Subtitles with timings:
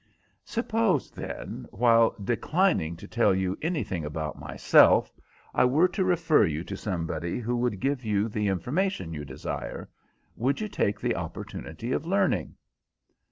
[0.45, 5.13] "Suppose, then, while declining to tell you anything about myself
[5.53, 9.91] I were to refer you to somebody who would give you the information you desire,
[10.35, 12.55] would you take the opportunity of learning?"